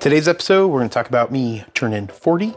[0.00, 2.54] Today's episode, we're going to talk about me turning 40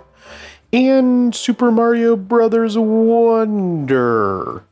[0.74, 4.64] and Super Mario Brothers Wonder,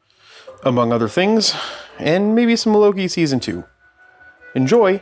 [0.63, 1.55] among other things,
[1.99, 3.63] and maybe some Loki season 2.
[4.55, 5.01] Enjoy!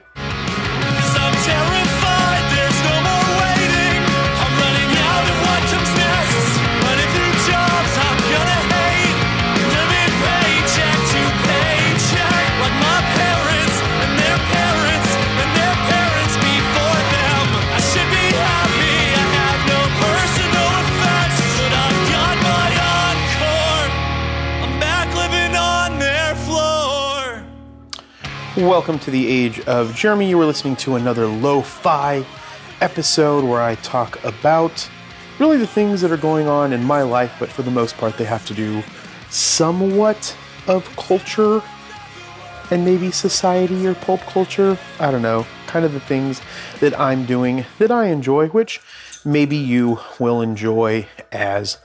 [28.73, 30.27] Welcome to the Age of Jeremy.
[30.27, 32.25] You were listening to another lo fi
[32.81, 34.89] episode where I talk about
[35.37, 38.17] really the things that are going on in my life, but for the most part,
[38.17, 38.81] they have to do
[39.29, 40.35] somewhat
[40.65, 41.61] of culture
[42.71, 44.75] and maybe society or pulp culture.
[44.99, 45.45] I don't know.
[45.67, 46.41] Kind of the things
[46.79, 48.81] that I'm doing that I enjoy, which
[49.23, 51.77] maybe you will enjoy as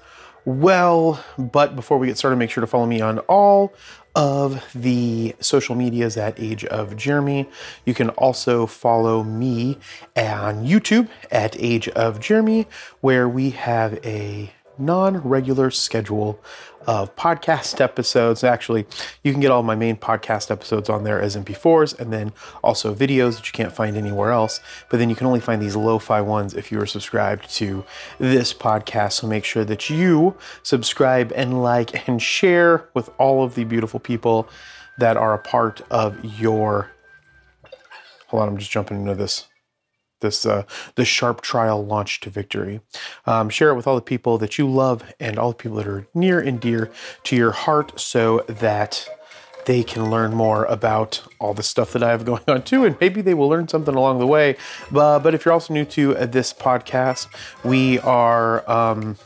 [0.47, 1.23] well.
[1.37, 3.75] But before we get started, make sure to follow me on all
[4.19, 7.49] of the social medias at Age of Jeremy.
[7.87, 9.79] You can also follow me
[10.17, 12.67] on YouTube at Age of Jeremy,
[13.01, 16.43] where we have a non regular schedule
[16.89, 18.43] of podcast episodes.
[18.43, 18.87] Actually,
[19.23, 22.33] you can get all my main podcast episodes on there as MP4s and then
[22.65, 24.61] also videos that you can't find anywhere else.
[24.89, 27.85] But then you can only find these lo fi ones if you are subscribed to
[28.19, 29.13] this podcast.
[29.13, 34.01] So make sure that you subscribe and like and share with all of the beautiful
[34.01, 34.49] people
[34.97, 36.91] that are a part of your.
[38.29, 39.47] Hold on, I'm just jumping into this
[40.21, 40.65] this uh,
[40.95, 42.81] the sharp trial launch to victory.
[43.27, 45.87] Um, share it with all the people that you love and all the people that
[45.87, 46.91] are near and dear
[47.25, 49.09] to your heart, so that
[49.69, 52.97] they can learn more about all the stuff that I have going on too, and
[53.01, 54.57] maybe they will learn something along the way.
[54.91, 57.29] But, but if you're also new to uh, this podcast,
[57.65, 58.69] we are.
[58.69, 59.17] Um,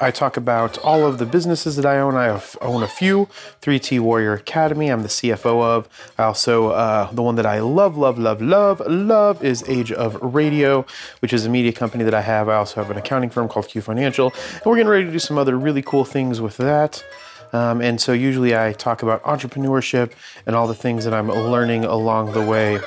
[0.00, 2.14] I talk about all of the businesses that I own.
[2.14, 3.28] I own a few.
[3.62, 5.88] 3T Warrior Academy, I'm the CFO of.
[6.16, 10.16] I also, uh, the one that I love, love, love, love, love is Age of
[10.22, 10.86] Radio,
[11.18, 12.48] which is a media company that I have.
[12.48, 14.32] I also have an accounting firm called Q Financial.
[14.52, 17.04] And we're getting ready to do some other really cool things with that.
[17.52, 20.12] Um, and so usually I talk about entrepreneurship
[20.46, 22.78] and all the things that I'm learning along the way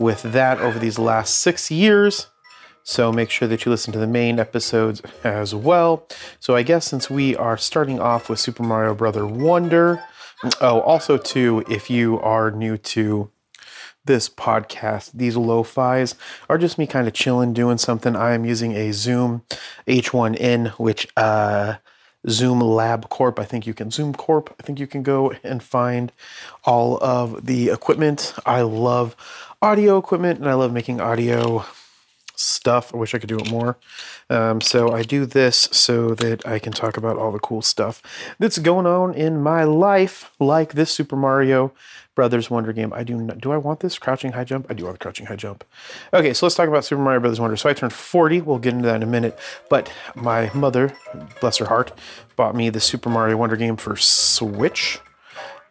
[0.00, 2.26] with that over these last six years.
[2.90, 6.08] So make sure that you listen to the main episodes as well.
[6.40, 10.02] So I guess since we are starting off with Super Mario Brother Wonder,
[10.60, 13.30] oh, also too, if you are new to
[14.06, 16.16] this podcast, these lo-fis
[16.48, 18.16] are just me kind of chilling, doing something.
[18.16, 19.44] I am using a Zoom
[19.86, 21.76] H1N, which uh,
[22.28, 23.38] Zoom Lab Corp.
[23.38, 24.52] I think you can Zoom Corp.
[24.58, 26.10] I think you can go and find
[26.64, 28.34] all of the equipment.
[28.44, 29.14] I love
[29.62, 31.64] audio equipment and I love making audio
[32.40, 32.94] stuff.
[32.94, 33.76] I wish I could do it more.
[34.28, 38.02] Um, so I do this so that I can talk about all the cool stuff
[38.38, 41.72] that's going on in my life, like this Super Mario
[42.14, 42.92] Brothers Wonder game.
[42.92, 44.66] I do not, do I want this crouching high jump?
[44.68, 45.64] I do want the crouching high jump.
[46.12, 47.56] Okay, so let's talk about Super Mario Brothers Wonder.
[47.56, 48.40] So I turned 40.
[48.42, 49.38] We'll get into that in a minute.
[49.68, 50.94] But my mother,
[51.40, 51.92] bless her heart,
[52.36, 54.98] bought me the Super Mario Wonder game for Switch,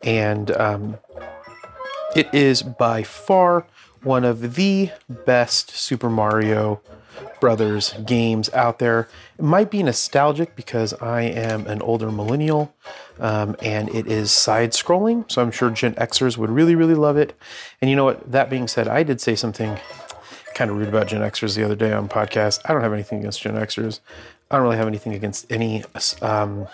[0.02, 0.98] and um,
[2.16, 3.66] it is by far
[4.04, 6.82] one of the best Super Mario
[7.40, 9.08] Brothers games out there.
[9.38, 12.74] It might be nostalgic because I am an older millennial
[13.20, 15.30] um, and it is side scrolling.
[15.32, 17.38] So I'm sure Gen Xers would really, really love it.
[17.82, 18.32] And you know what?
[18.32, 19.78] That being said, I did say something
[20.54, 22.60] kind of rude about Gen Xers the other day on podcast.
[22.66, 24.00] I don't have anything against Gen Xers.
[24.52, 25.84] I don't really have anything against any.
[26.22, 26.68] Um,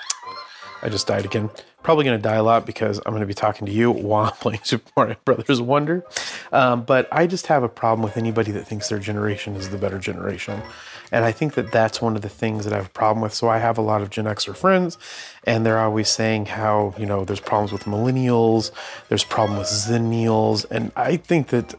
[0.81, 1.49] I just died again.
[1.85, 4.25] Probably going to die a lot because I'm going to be talking to you while
[4.25, 6.03] I'm playing Super Mario Brothers Wonder.
[6.51, 9.77] Um, but I just have a problem with anybody that thinks their generation is the
[9.77, 10.63] better generation.
[11.11, 13.35] And I think that that's one of the things that I have a problem with.
[13.35, 14.97] So I have a lot of Gen Xer friends,
[15.43, 18.71] and they're always saying how, you know, there's problems with millennials,
[19.09, 20.65] there's problem with zennials.
[20.71, 21.75] And I think that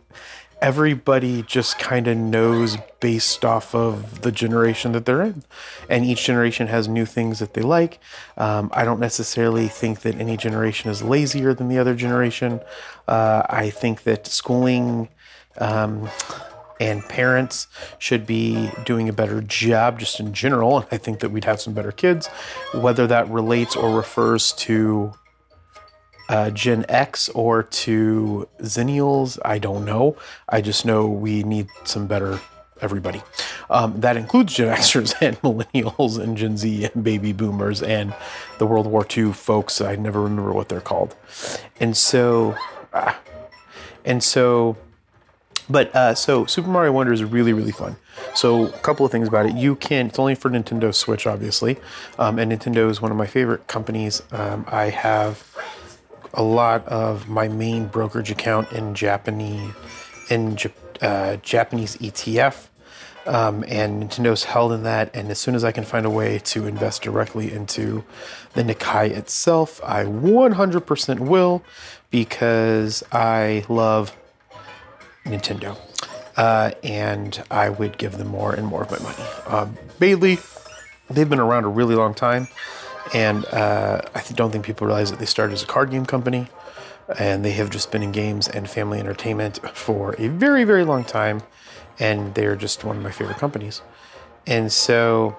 [0.60, 5.44] everybody just kind of knows based off of the generation that they're in.
[5.88, 7.98] And each generation has new things that they like.
[8.36, 12.60] Um, I don't necessarily think that any generation is lazier than the other generation.
[13.06, 15.08] Uh, I think that schooling.
[15.58, 16.08] Um,
[16.78, 17.68] and parents
[17.98, 20.76] should be doing a better job just in general.
[20.76, 22.26] And I think that we'd have some better kids.
[22.74, 25.14] Whether that relates or refers to
[26.28, 30.16] uh, Gen X or to Zennials, I don't know.
[30.48, 32.40] I just know we need some better
[32.80, 33.22] everybody.
[33.70, 38.14] Um, that includes Gen Xers and Millennials and Gen Z and Baby Boomers and
[38.58, 39.80] the World War II folks.
[39.80, 41.14] I never remember what they're called.
[41.80, 42.56] And so,
[42.92, 43.18] ah,
[44.04, 44.76] and so,
[45.68, 47.96] but uh, so Super Mario Wonder is really really fun.
[48.34, 49.56] So a couple of things about it.
[49.56, 50.06] You can.
[50.06, 51.76] It's only for Nintendo Switch, obviously,
[52.18, 54.22] um, and Nintendo is one of my favorite companies.
[54.32, 55.44] Um, I have
[56.36, 59.72] a lot of my main brokerage account in Japanese
[60.28, 60.56] in
[61.00, 62.68] uh, Japanese ETF.
[63.26, 65.14] Um, and Nintendo's held in that.
[65.14, 68.04] And as soon as I can find a way to invest directly into
[68.54, 71.64] the Nikkei itself, I 100% will
[72.10, 74.16] because I love
[75.24, 75.76] Nintendo.
[76.36, 79.24] Uh, and I would give them more and more of my money.
[79.46, 80.38] Um, Bailey,
[81.10, 82.46] they've been around a really long time.
[83.14, 86.48] And uh, I don't think people realize that they started as a card game company.
[87.18, 91.04] And they have just been in games and family entertainment for a very, very long
[91.04, 91.42] time.
[91.98, 93.80] And they're just one of my favorite companies.
[94.46, 95.36] And so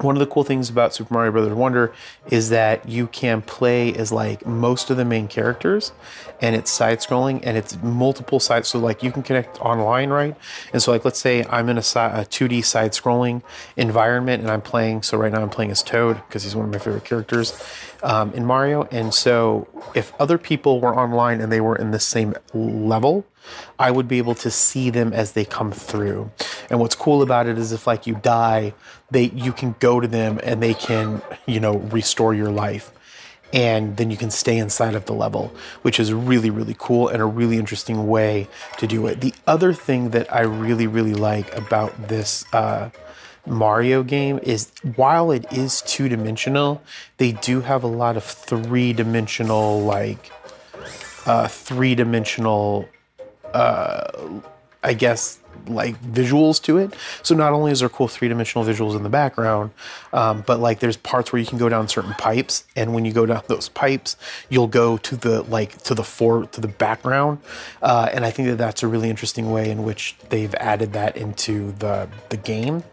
[0.00, 1.92] one of the cool things about Super Mario Brothers Wonder
[2.28, 5.92] is that you can play as like most of the main characters
[6.40, 10.36] and it's side scrolling and it's multiple sides so like you can connect online right
[10.72, 13.42] and so like let's say I'm in a, si- a 2D side scrolling
[13.76, 16.72] environment and I'm playing so right now I'm playing as Toad because he's one of
[16.72, 17.62] my favorite characters
[18.02, 22.00] um, in Mario and so if other people were online and they were in the
[22.00, 23.24] same level
[23.78, 26.30] I would be able to see them as they come through.
[26.70, 28.74] And what's cool about it is if like you die,
[29.10, 32.92] they you can go to them and they can, you know, restore your life.
[33.52, 37.22] And then you can stay inside of the level, which is really, really cool and
[37.22, 39.20] a really interesting way to do it.
[39.20, 42.90] The other thing that I really, really like about this uh,
[43.46, 46.82] Mario game is while it is two dimensional,
[47.18, 50.32] they do have a lot of three dimensional, like,
[51.26, 52.88] uh, three dimensional
[54.82, 56.94] I guess, like visuals to it.
[57.22, 59.70] So not only is there cool three dimensional visuals in the background,
[60.12, 63.12] um, but like there's parts where you can go down certain pipes, and when you
[63.12, 64.16] go down those pipes,
[64.48, 67.38] you'll go to the like to the for to the background,
[67.82, 71.16] uh, and I think that that's a really interesting way in which they've added that
[71.16, 72.84] into the the game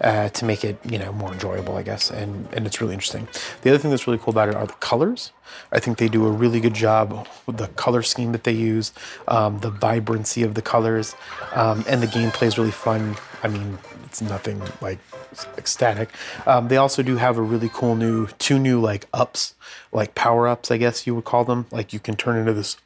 [0.00, 3.28] uh, to make it you know more enjoyable, I guess, and and it's really interesting.
[3.62, 5.32] The other thing that's really cool about it are the colors.
[5.72, 8.92] I think they do a really good job with the color scheme that they use,
[9.28, 11.14] um, the vibrancy of the colors,
[11.54, 13.16] um, and the gameplay is really fun.
[13.42, 14.98] I mean, it's nothing like
[15.56, 16.10] ecstatic.
[16.46, 19.54] Um, they also do have a really cool new, two new like ups,
[19.92, 21.66] like power ups, I guess you would call them.
[21.70, 22.76] Like you can turn into this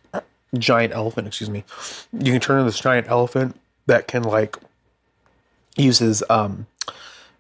[0.59, 1.27] giant elephant.
[1.27, 1.65] Excuse me.
[2.13, 4.57] You can turn into this giant elephant that can like
[5.77, 6.67] uses um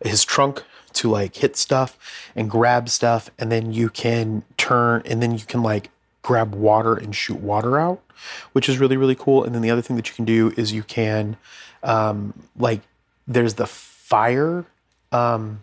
[0.04, 0.62] his trunk
[0.94, 1.98] to like hit stuff
[2.34, 5.90] and grab stuff and then you can turn and then you can like
[6.22, 8.00] grab water and shoot water out
[8.52, 9.44] which is really really cool.
[9.44, 11.36] And then the other thing that you can do is you can
[11.82, 12.80] um like
[13.26, 14.64] there's the fire
[15.10, 15.60] um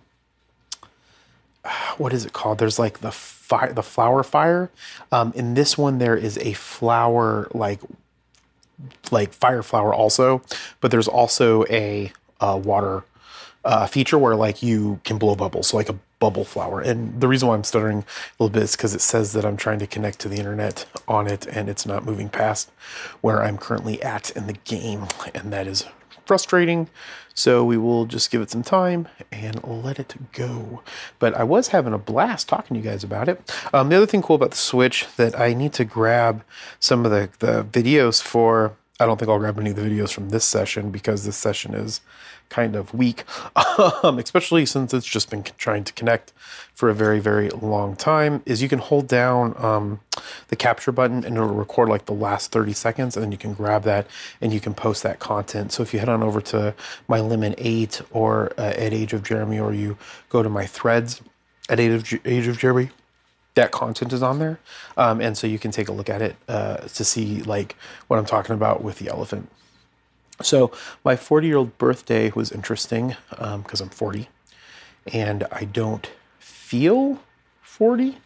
[1.97, 2.57] what is it called?
[2.57, 4.69] There's like the fire the flower fire.
[5.11, 7.79] Um in this one there is a flower like
[9.11, 10.41] like fire flower also,
[10.79, 13.03] but there's also a uh, water
[13.65, 16.81] uh, feature where like you can blow bubbles, so like a bubble flower.
[16.81, 19.57] And the reason why I'm stuttering a little bit is because it says that I'm
[19.57, 22.71] trying to connect to the internet on it, and it's not moving past
[23.21, 25.85] where I'm currently at in the game, and that is
[26.25, 26.89] frustrating.
[27.33, 30.83] So we will just give it some time and let it go.
[31.19, 33.39] But I was having a blast talking to you guys about it.
[33.73, 36.43] Um, the other thing cool about the Switch that I need to grab
[36.79, 40.11] some of the, the videos for I don't think I'll grab any of the videos
[40.11, 42.01] from this session because this session is
[42.49, 43.23] kind of weak,
[44.03, 46.33] um, especially since it's just been trying to connect
[46.73, 48.41] for a very, very long time.
[48.45, 50.01] Is you can hold down um,
[50.49, 53.53] the capture button and it'll record like the last 30 seconds, and then you can
[53.53, 54.07] grab that
[54.41, 55.71] and you can post that content.
[55.71, 56.73] So if you head on over to
[57.07, 59.97] my Lemon 8 or uh, at Age of Jeremy, or you
[60.29, 61.21] go to my threads
[61.69, 62.89] at Age of, Age of Jeremy,
[63.59, 64.57] that content is on there.
[64.95, 67.75] Um, and so you can take a look at it uh, to see like
[68.07, 69.49] what i'm talking about with the elephant.
[70.41, 70.71] So
[71.03, 74.29] my 40 year old birthday was interesting because i'm 40
[75.13, 77.19] and i don't feel
[77.61, 78.17] 40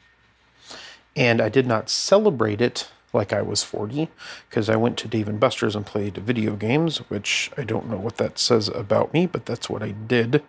[1.15, 4.09] and i did not celebrate it like i was 40
[4.49, 7.97] because i went to dave and buster's and played video games which i don't know
[7.97, 10.43] what that says about me but that's what i did.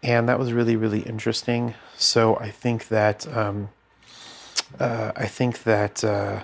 [0.00, 1.74] And that was really really interesting.
[1.96, 3.70] So i think that um,
[4.78, 6.40] uh, I think that uh,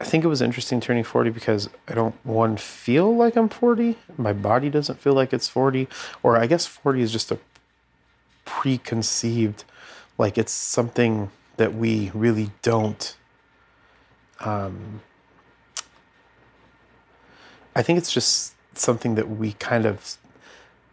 [0.00, 3.96] I think it was interesting turning 40 because I don't one feel like I'm 40.
[4.18, 5.88] My body doesn't feel like it's 40,
[6.22, 7.38] or I guess 40 is just a
[8.44, 9.64] preconceived,
[10.18, 13.16] like it's something that we really don't.
[14.40, 15.00] Um,
[17.74, 20.18] I think it's just something that we kind of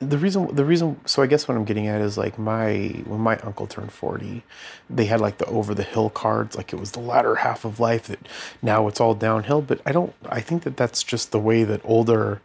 [0.10, 3.20] the reason the reason so i guess what i'm getting at is like my when
[3.20, 4.44] my uncle turned 40
[4.90, 7.80] they had like the over the hill cards like it was the latter half of
[7.80, 8.20] life that
[8.62, 11.82] now it's all downhill but i don't i think that that's just the way that
[11.84, 12.42] older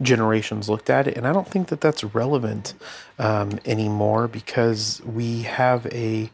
[0.00, 2.74] generations looked at it and i don't think that that's relevant
[3.18, 6.30] um, anymore because we have a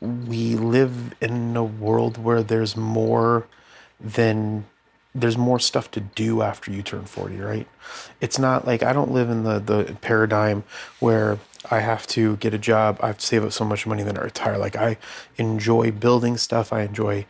[0.00, 3.46] we live in a world where there's more
[4.00, 4.64] than
[5.14, 7.68] there's more stuff to do after you turn 40 right?
[8.20, 10.64] It's not like i don't live in the the paradigm
[11.00, 11.38] where
[11.70, 14.16] i have to get a job i have to save up so much money then
[14.16, 14.58] i retire.
[14.58, 14.96] Like i
[15.36, 17.26] enjoy building stuff i enjoy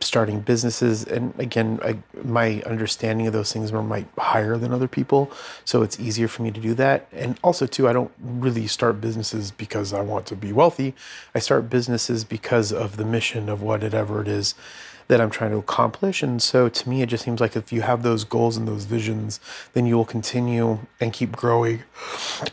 [0.00, 4.86] starting businesses and again I, my understanding of those things are might higher than other
[4.86, 5.32] people
[5.64, 7.08] so it's easier for me to do that.
[7.12, 10.94] And also too i don't really start businesses because i want to be wealthy.
[11.34, 14.54] I start businesses because of the mission of whatever it is
[15.12, 16.22] that I'm trying to accomplish.
[16.22, 18.86] And so to me, it just seems like if you have those goals and those
[18.86, 19.40] visions,
[19.74, 21.82] then you will continue and keep growing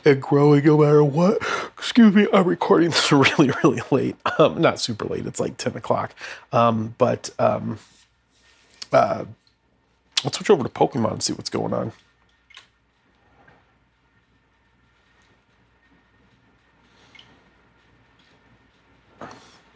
[0.03, 1.37] and growing no matter what.
[1.77, 4.17] Excuse me, I'm recording this really, really late.
[4.37, 6.13] Um, not super late, it's like 10 o'clock.
[6.51, 7.79] Um, but um,
[8.91, 9.23] uh,
[10.25, 11.93] let's switch over to Pokemon and see what's going on.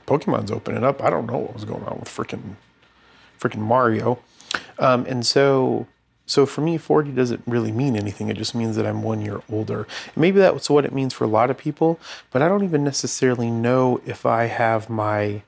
[0.06, 1.02] Pokemon's opening up.
[1.02, 2.58] I don't know what was going on with freaking
[3.44, 4.20] freaking Mario.
[4.80, 5.88] Um, and so
[6.26, 8.30] so for me 40 doesn't really mean anything.
[8.30, 9.88] It just means that I'm 1 year older.
[10.16, 12.00] maybe that's what it means for a lot of people,
[12.32, 15.44] but I don't even necessarily know if I have my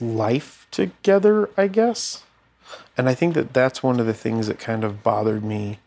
[0.00, 2.24] life together, I guess.
[2.96, 5.78] And I think that that's one of the things that kind of bothered me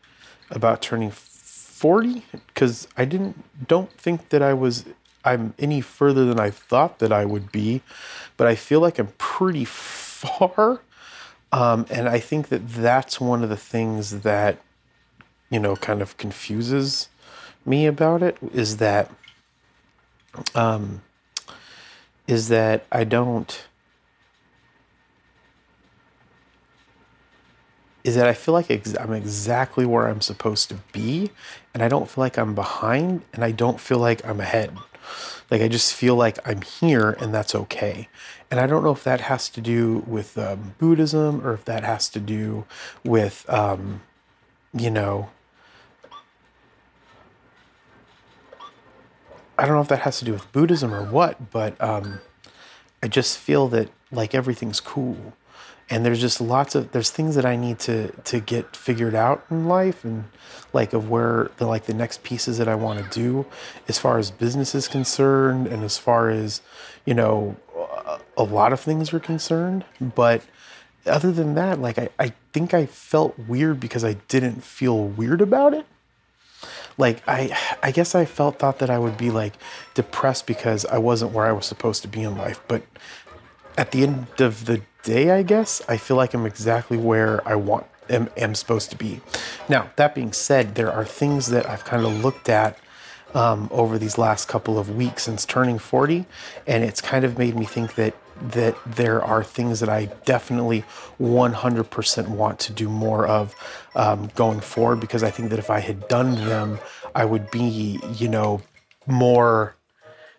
[0.52, 4.86] about turning 40 because I didn't don't think that I was
[5.24, 7.82] I'm any further than I thought that I would be,
[8.38, 10.82] but I feel like I'm pretty far.
[11.52, 14.58] Um, and I think that that's one of the things that,
[15.50, 17.08] you know, kind of confuses
[17.66, 19.10] me about it is that,
[20.54, 21.02] um,
[22.28, 23.66] is that I don't,
[28.04, 31.32] is that I feel like ex- I'm exactly where I'm supposed to be,
[31.74, 34.78] and I don't feel like I'm behind, and I don't feel like I'm ahead.
[35.50, 38.10] Like I just feel like I'm here and that's okay.
[38.50, 41.84] And I don't know if that has to do with um, Buddhism or if that
[41.84, 42.66] has to do
[43.04, 44.02] with, um,
[44.74, 45.30] you know,
[49.58, 52.20] I don't know if that has to do with Buddhism or what, but um,
[53.02, 55.34] I just feel that like everything's cool
[55.90, 59.46] and there's just lots of there's things that I need to to get figured out
[59.52, 60.26] in life and
[60.74, 63.46] like of where the like the next pieces that I want to do
[63.88, 66.62] as far as business is concerned and as far as
[67.06, 67.56] you know
[68.38, 69.86] a lot of things are concerned.
[70.02, 70.44] But
[71.06, 75.42] other than that like I, I think I felt weird because I didn't feel weird
[75.42, 75.86] about it.
[76.98, 79.54] Like I I guess I felt thought that I would be like
[79.94, 82.60] depressed because I wasn't where I was supposed to be in life.
[82.68, 82.84] But
[83.78, 87.56] at the end of the day, I guess, I feel like I'm exactly where I
[87.56, 89.22] want am, am supposed to be.
[89.70, 92.78] Now, that being said, there are things that I've kind of looked at
[93.34, 96.26] um, over these last couple of weeks since turning 40,
[96.68, 98.16] and it's kind of made me think that
[98.52, 100.84] that there are things that I definitely
[101.22, 103.56] 100% want to do more of
[103.96, 106.80] um, going forward because I think that if I had done them,
[107.16, 108.62] I would be, you know,
[109.08, 109.78] more.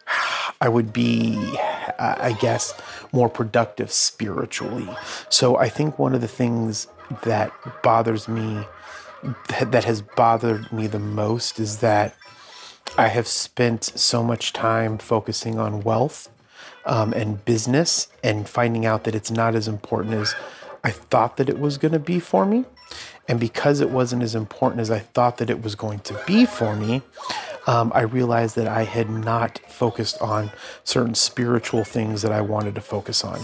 [0.60, 1.58] I would be
[1.98, 2.74] I, guess,
[3.12, 4.88] more productive spiritually.
[5.28, 6.88] So I think one of the things
[7.22, 7.52] that
[7.82, 8.64] bothers me,
[9.48, 12.14] that, that has bothered me the most, is that
[12.96, 16.28] I have spent so much time focusing on wealth
[16.84, 20.34] um, and business and finding out that it's not as important as
[20.84, 22.64] I thought that it was going to be for me.
[23.28, 26.46] And because it wasn't as important as I thought that it was going to be
[26.46, 27.02] for me,
[27.66, 30.50] um, I realized that I had not focused on
[30.84, 33.40] certain spiritual things that I wanted to focus on.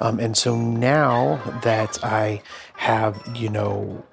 [0.00, 2.42] Um, and so now that I
[2.74, 4.04] have, you know,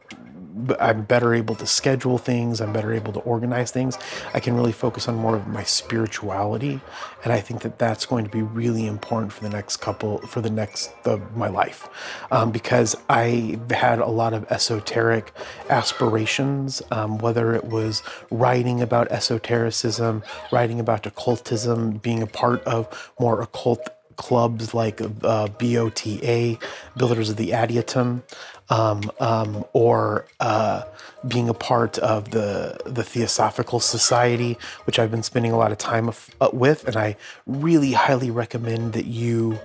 [0.80, 2.62] I'm better able to schedule things.
[2.62, 3.98] I'm better able to organize things.
[4.34, 6.80] I can really focus on more of my spirituality,
[7.24, 10.42] and I think that that's going to be really important for the next couple, for
[10.42, 11.90] the next of my life,
[12.32, 15.34] um, because I had a lot of esoteric
[15.70, 16.82] aspirations.
[16.92, 23.42] Um, whether it was writing about esotericism, writing about occultism, being a part of more
[23.42, 26.62] occult clubs like uh, BOTA,
[26.98, 28.22] Builders of the Adytum,
[28.70, 30.84] um, um, or uh,
[31.28, 35.78] being a part of the the Theosophical Society, which I've been spending a lot of
[35.78, 36.10] time
[36.42, 39.60] uh, with, and I really highly recommend that you.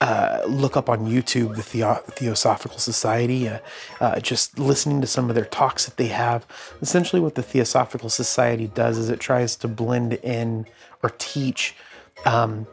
[0.00, 3.48] Uh, look up on YouTube the Theo- Theosophical Society.
[3.48, 3.60] Uh,
[4.00, 6.44] uh, just listening to some of their talks that they have.
[6.80, 10.66] Essentially, what the Theosophical Society does is it tries to blend in
[11.04, 11.76] or teach
[12.24, 12.66] um,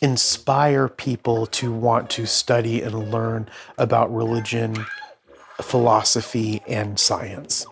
[0.00, 3.48] inspire people to want to study and learn
[3.78, 4.74] about religion,
[5.62, 7.66] philosophy, and science.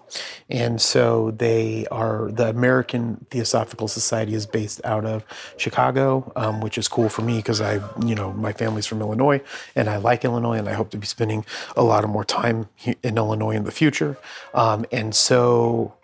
[0.51, 5.25] And so they are, the American Theosophical Society is based out of
[5.59, 9.43] Chicago, um, which is cool for me because I, you know, my family's from Illinois
[9.75, 11.45] and I like Illinois and I hope to be spending
[11.77, 12.69] a lot of more time
[13.03, 14.17] in Illinois in the future.
[14.55, 15.95] Um, and so,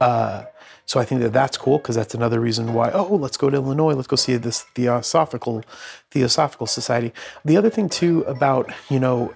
[0.00, 0.44] uh,
[0.90, 2.90] so I think that that's cool because that's another reason why.
[2.90, 3.92] Oh, let's go to Illinois.
[3.92, 5.62] Let's go see this Theosophical
[6.10, 7.12] Theosophical Society.
[7.44, 9.32] The other thing too about you know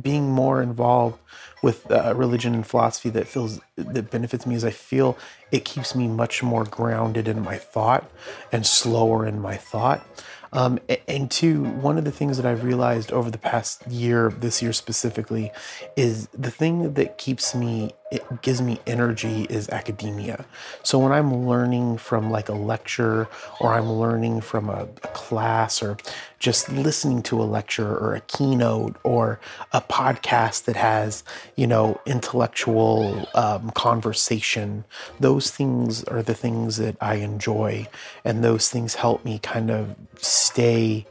[0.00, 1.18] being more involved
[1.64, 5.18] with uh, religion and philosophy that feels that benefits me is I feel
[5.50, 8.08] it keeps me much more grounded in my thought
[8.52, 10.06] and slower in my thought.
[10.52, 14.62] Um, and two, one of the things that I've realized over the past year, this
[14.62, 15.52] year specifically,
[15.96, 20.46] is the thing that keeps me, it gives me energy is academia.
[20.82, 23.28] So when I'm learning from like a lecture
[23.60, 25.96] or I'm learning from a, a class or
[26.38, 29.40] just listening to a lecture or a keynote or
[29.72, 31.24] a podcast that has,
[31.56, 34.84] you know, intellectual um, conversation,
[35.18, 37.88] those things are the things that I enjoy.
[38.24, 41.06] And those things help me kind of stay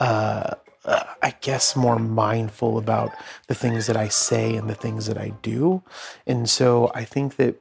[0.00, 0.54] uh,
[0.86, 3.12] I guess, more mindful about
[3.46, 5.82] the things that I say and the things that I do.
[6.26, 7.60] And so I think that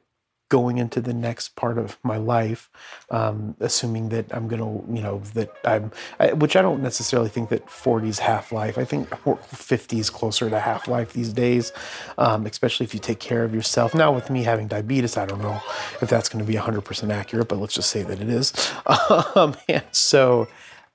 [0.53, 2.69] going into the next part of my life,
[3.09, 7.27] um, assuming that I'm going to, you know, that I'm, I, which I don't necessarily
[7.27, 8.77] think that 40 is half life.
[8.77, 9.09] I think
[9.47, 11.71] 50 is closer to half life these days,
[12.19, 13.95] um, especially if you take care of yourself.
[13.95, 15.59] Now, with me having diabetes, I don't know
[16.03, 18.53] if that's going to be 100% accurate, but let's just say that it is.
[19.35, 20.47] Um, and so,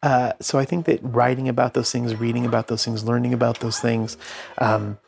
[0.03, 3.59] uh, so I think that writing about those things, reading about those things, learning about
[3.59, 4.17] those things,
[4.59, 4.99] um,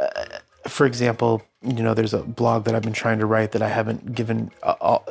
[0.00, 0.24] uh,
[0.66, 3.68] for example, you know, there's a blog that I've been trying to write that I
[3.68, 5.06] haven't given uh, all,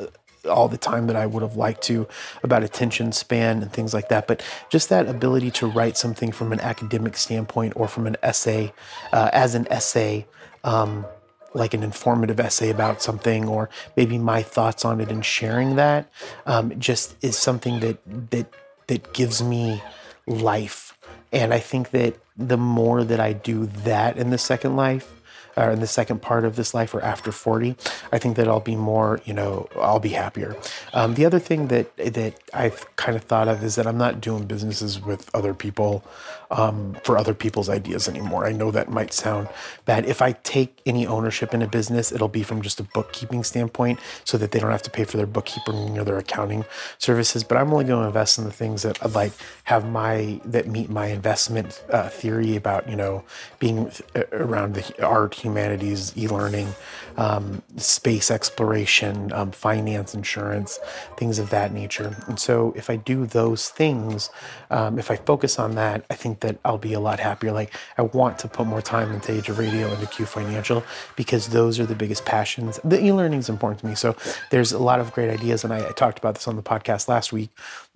[0.50, 2.08] all the time that I would have liked to
[2.44, 4.28] about attention span and things like that.
[4.28, 8.74] But just that ability to write something from an academic standpoint or from an essay,
[9.12, 10.26] uh, as an essay,
[10.64, 11.06] um,
[11.54, 16.10] like an informative essay about something or maybe my thoughts on it and sharing that
[16.46, 17.98] um, just is something that
[18.32, 18.54] that
[18.88, 19.82] that gives me
[20.28, 20.98] life
[21.32, 25.17] and i think that the more that i do that in the second life
[25.58, 27.76] or in the second part of this life or after 40
[28.12, 30.56] i think that i'll be more you know i'll be happier.
[30.94, 34.22] Um, the other thing that that i've kind of thought of is that i'm not
[34.22, 36.04] doing businesses with other people
[36.50, 38.46] um, for other people's ideas anymore.
[38.46, 39.50] I know that might sound
[39.86, 40.06] bad.
[40.06, 44.00] If i take any ownership in a business it'll be from just a bookkeeping standpoint
[44.24, 46.66] so that they don't have to pay for their bookkeeping or their accounting
[46.98, 49.34] services but i'm only going to invest in the things that I'd like
[49.66, 53.24] have my that meet my investment uh, theory about you know
[53.60, 56.70] being uh, around the art humanities e-learning
[57.18, 60.80] um, space exploration um, finance insurance
[61.18, 62.16] things of that nature.
[62.28, 64.30] And so if i do those things
[64.70, 67.52] um, if i focus on that i think that i'll be a lot happier.
[67.52, 70.84] Like i want to put more time into age of radio and to q financial
[71.16, 72.80] because those are the biggest passions.
[72.84, 73.96] The e-learning is important to me.
[73.96, 74.16] So
[74.52, 77.08] there's a lot of great ideas and I, I talked about this on the podcast
[77.08, 77.50] last week.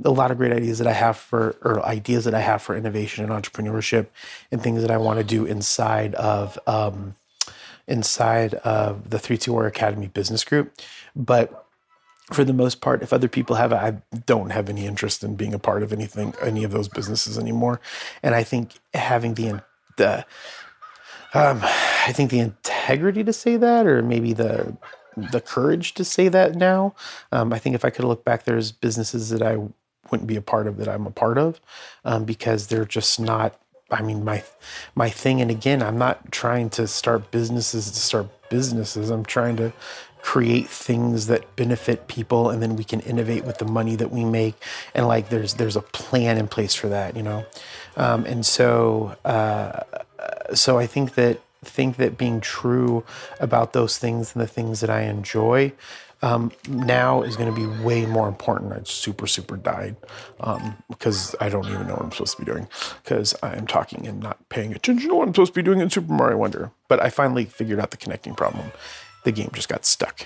[0.04, 2.76] A lot of great ideas that i have for or ideas that i have for
[2.76, 4.08] innovation and entrepreneurship
[4.52, 7.16] and things that i want to do inside of um,
[7.92, 10.74] inside of the 3T Warrior Academy business group.
[11.16, 11.68] But
[12.32, 15.54] for the most part, if other people have I don't have any interest in being
[15.54, 17.82] a part of anything, any of those businesses anymore.
[18.24, 19.64] And I think having the
[19.98, 20.26] the
[21.34, 24.78] um, I think the integrity to say that, or maybe the
[25.18, 26.96] the courage to say that now.
[27.32, 29.58] Um, I think if I could look back, there's businesses that I
[30.10, 31.60] wouldn't be a part of that I'm a part of
[32.06, 33.61] um, because they're just not.
[33.92, 34.44] I mean, my
[34.96, 35.42] my thing.
[35.42, 39.10] And again, I'm not trying to start businesses to start businesses.
[39.10, 39.74] I'm trying to
[40.22, 44.24] create things that benefit people and then we can innovate with the money that we
[44.24, 44.56] make
[44.94, 47.44] and like there's there's a plan in place for that you know
[47.98, 49.80] um, and so uh,
[50.54, 53.04] so i think that think that being true
[53.40, 55.72] about those things and the things that i enjoy
[56.22, 58.74] um, now is going to be way more important.
[58.74, 59.96] I super, super died
[60.40, 62.68] um, because I don't even know what I'm supposed to be doing
[63.04, 65.80] because I am talking and not paying attention to what I'm supposed to be doing
[65.80, 66.72] in Super Mario Wonder.
[66.88, 68.72] But I finally figured out the connecting problem
[69.24, 70.26] the game just got stuck.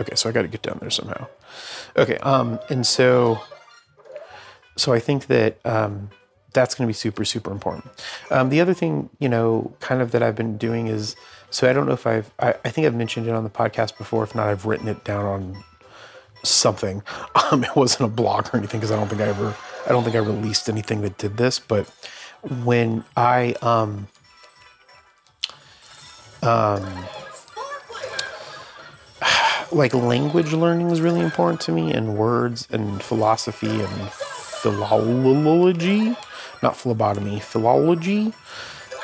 [0.00, 1.28] Okay, so I got to get down there somehow.
[1.96, 3.40] Okay, um, and so,
[4.76, 6.10] so I think that um,
[6.52, 7.90] that's going to be super, super important.
[8.30, 11.16] Um, the other thing, you know, kind of that I've been doing is,
[11.50, 13.98] so I don't know if I've, I, I think I've mentioned it on the podcast
[13.98, 14.22] before.
[14.24, 15.64] If not, I've written it down on
[16.42, 17.02] something.
[17.50, 19.54] Um, it wasn't a blog or anything because I don't think I ever,
[19.86, 21.58] I don't think I released anything that did this.
[21.58, 21.86] But
[22.64, 24.08] when I, um,
[26.42, 26.82] um,
[29.72, 34.10] like language learning is really important to me and words and philosophy and
[34.62, 36.16] philology
[36.62, 38.32] not phlebotomy philology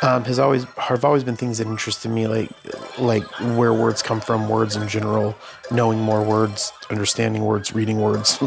[0.00, 2.50] um, has always have always been things that interested me like
[2.98, 3.24] like
[3.56, 5.36] where words come from words in general
[5.70, 8.38] knowing more words understanding words reading words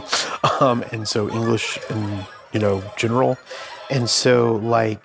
[0.61, 3.37] um, and so english and you know general.
[3.89, 5.01] And so like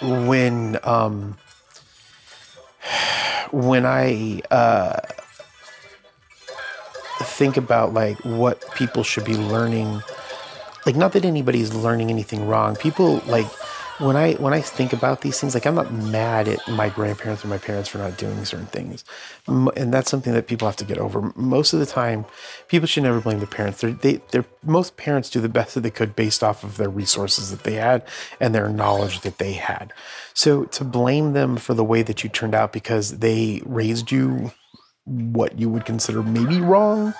[0.00, 1.36] when um
[3.52, 4.98] when i uh
[7.22, 10.02] think about like what people should be learning
[10.86, 12.76] like not that anybody's learning anything wrong.
[12.76, 13.46] People like
[13.98, 17.44] when i when i think about these things like i'm not mad at my grandparents
[17.44, 19.04] or my parents for not doing certain things.
[19.46, 21.32] And that's something that people have to get over.
[21.36, 22.24] Most of the time
[22.68, 23.80] people should never blame the parents.
[23.80, 26.88] They're they, they're most parents do the best that they could based off of their
[26.88, 28.06] resources that they had
[28.40, 29.92] and their knowledge that they had.
[30.34, 34.52] So to blame them for the way that you turned out because they raised you
[35.04, 37.12] what you would consider maybe wrong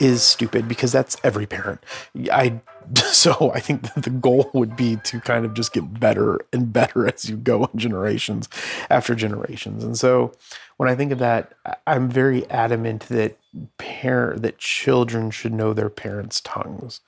[0.00, 1.82] is stupid because that's every parent.
[2.30, 2.60] I
[2.96, 6.72] so I think that the goal would be to kind of just get better and
[6.72, 8.48] better as you go in generations
[8.90, 9.82] after generations.
[9.82, 10.32] And so
[10.76, 11.52] when I think of that,
[11.86, 13.38] I'm very adamant that
[13.78, 17.00] parent that children should know their parents' tongues.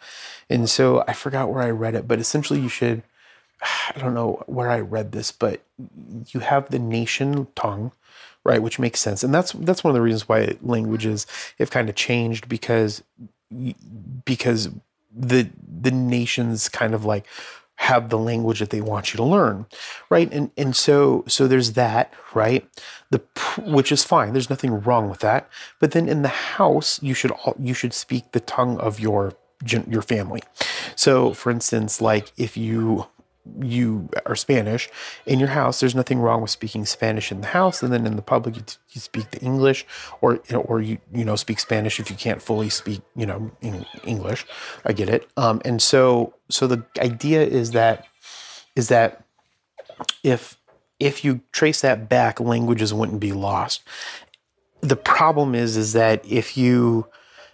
[0.50, 3.02] And so I forgot where I read it, but essentially you should
[3.94, 5.60] I don't know where I read this, but
[6.28, 7.92] you have the nation tongue
[8.48, 8.62] right?
[8.62, 11.26] Which makes sense, and that's that's one of the reasons why languages
[11.58, 13.02] have kind of changed because
[14.24, 14.70] because
[15.14, 17.26] the the nations kind of like
[17.76, 19.64] have the language that they want you to learn
[20.10, 22.68] right and and so so there's that right
[23.10, 23.20] the
[23.58, 27.30] which is fine there's nothing wrong with that but then in the house you should
[27.30, 29.32] all you should speak the tongue of your
[29.88, 30.42] your family
[30.96, 33.06] so for instance like if you
[33.60, 34.88] you are Spanish
[35.26, 38.16] in your house, there's nothing wrong with speaking Spanish in the house, and then in
[38.16, 39.86] the public you, you speak the English,
[40.20, 43.50] or or you you know speak Spanish if you can't fully speak you know
[44.04, 44.46] English.
[44.84, 45.28] I get it.
[45.36, 48.06] Um, and so so the idea is that
[48.76, 49.24] is that
[50.22, 50.56] if
[51.00, 53.82] if you trace that back, languages wouldn't be lost.
[54.80, 57.06] The problem is is that if you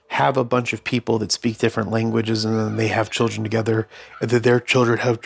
[0.09, 3.89] have a bunch of people that speak different languages and then they have children together
[4.21, 5.19] and then their children have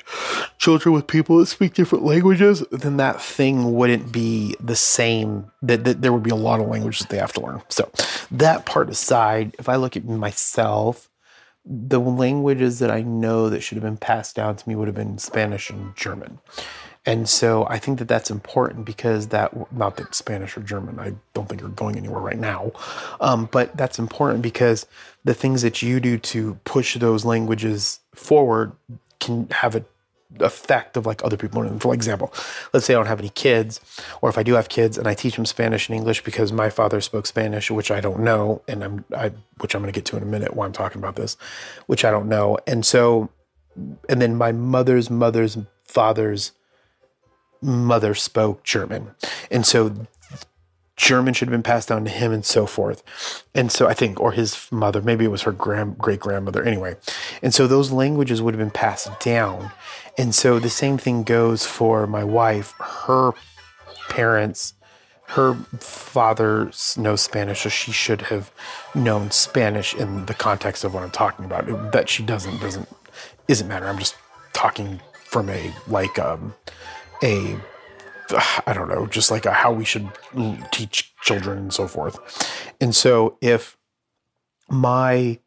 [0.59, 5.51] children with people that speak different languages then that thing wouldn't be the same.
[5.61, 7.63] That, that there would be a lot of languages that they have to learn.
[7.69, 7.91] So
[8.31, 11.11] that part aside if i look at myself
[11.65, 14.95] the languages that i know that should have been passed down to me would have
[14.95, 16.39] been spanish and german
[17.09, 21.15] and so I think that that's important because that, not that Spanish or German, I
[21.33, 22.73] don't think are going anywhere right now,
[23.19, 24.85] um, but that's important because
[25.25, 28.73] the things that you do to push those languages forward
[29.21, 29.87] can have a
[30.41, 32.31] effect of like other people For example,
[32.75, 33.81] let's say I don't have any kids,
[34.21, 36.69] or if I do have kids and I teach them Spanish and English because my
[36.69, 40.05] father spoke Spanish, which I don't know, and I'm I which I'm going to get
[40.11, 41.39] to in a minute while I'm talking about this,
[41.87, 43.31] which I don't know, and so,
[44.11, 46.53] and then my mother's mother's father's
[47.61, 49.13] mother spoke German.
[49.51, 50.07] And so
[50.97, 53.45] German should have been passed down to him and so forth.
[53.55, 56.97] And so I think, or his mother, maybe it was her grand, great grandmother, anyway.
[57.43, 59.71] And so those languages would have been passed down.
[60.17, 62.75] And so the same thing goes for my wife.
[62.79, 63.33] Her
[64.09, 64.75] parents
[65.29, 68.51] her father knows Spanish, so she should have
[68.95, 71.93] known Spanish in the context of what I'm talking about.
[71.93, 72.89] That she doesn't doesn't
[73.47, 73.87] isn't matter.
[73.87, 74.17] I'm just
[74.55, 76.55] talking from a like um
[77.23, 77.57] a
[78.67, 80.09] I don't know, just like a, how we should
[80.71, 82.19] teach children and so forth.
[82.81, 83.77] And so if
[84.69, 85.39] my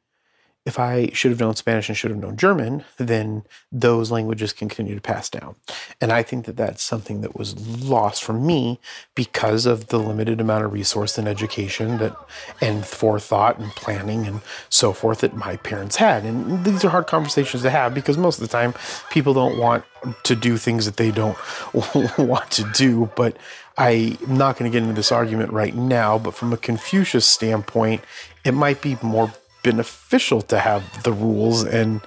[0.63, 4.93] if I should have known Spanish and should have known German, then those languages continue
[4.93, 5.56] to pass down.
[6.00, 8.80] And I think that that's something that was lost from me
[9.15, 12.15] because of the limited amount of resource and education that
[12.62, 16.26] and forethought and planning and so forth that my parents had.
[16.26, 18.76] And these are hard conversations to have because most of the time
[19.10, 19.84] people don't want
[20.24, 21.38] to do things that they don't
[22.19, 23.10] want to do.
[23.15, 23.36] But
[23.78, 26.19] I'm not going to get into this argument right now.
[26.19, 28.04] But from a Confucius standpoint,
[28.43, 32.02] it might be more beneficial to have the rules and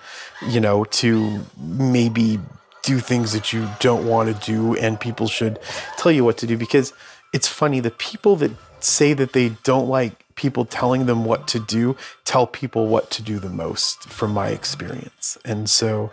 [0.48, 2.38] you know to maybe
[2.82, 5.58] do things that you don't want to do and people should
[5.96, 6.92] tell you what to do because
[7.32, 11.58] it's funny the people that say that they don't like people telling them what to
[11.58, 15.38] do tell people what to do the most from my experience.
[15.44, 16.10] And so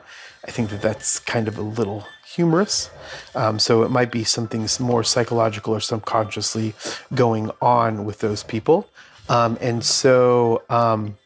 [0.48, 2.90] i think that that's kind of a little humorous.
[3.36, 6.74] Um, so it might be something more psychological or subconsciously
[7.14, 8.88] going on with those people.
[9.28, 11.18] Um, and so um,